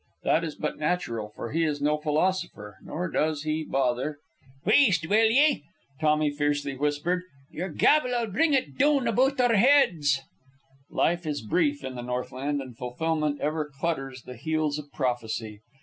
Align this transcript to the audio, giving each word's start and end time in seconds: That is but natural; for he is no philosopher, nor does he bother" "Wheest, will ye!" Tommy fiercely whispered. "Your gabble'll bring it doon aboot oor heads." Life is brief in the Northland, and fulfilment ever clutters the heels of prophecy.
That 0.23 0.43
is 0.43 0.55
but 0.55 0.79
natural; 0.79 1.29
for 1.29 1.51
he 1.51 1.63
is 1.63 1.79
no 1.79 1.95
philosopher, 1.99 2.77
nor 2.81 3.07
does 3.07 3.43
he 3.43 3.63
bother" 3.63 4.17
"Wheest, 4.65 5.05
will 5.05 5.29
ye!" 5.29 5.63
Tommy 5.99 6.31
fiercely 6.31 6.75
whispered. 6.75 7.21
"Your 7.51 7.69
gabble'll 7.69 8.25
bring 8.31 8.55
it 8.55 8.79
doon 8.79 9.07
aboot 9.07 9.39
oor 9.39 9.53
heads." 9.53 10.19
Life 10.89 11.27
is 11.27 11.45
brief 11.45 11.83
in 11.83 11.93
the 11.93 12.01
Northland, 12.01 12.63
and 12.63 12.75
fulfilment 12.75 13.39
ever 13.41 13.69
clutters 13.79 14.23
the 14.23 14.35
heels 14.35 14.79
of 14.79 14.91
prophecy. 14.91 15.61